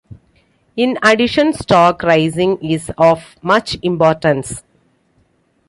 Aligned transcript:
In 0.75 0.97
addition 1.03 1.53
stock 1.53 2.01
raising 2.01 2.57
is 2.57 2.89
of 2.97 3.35
much 3.43 3.77
importance. 3.83 4.63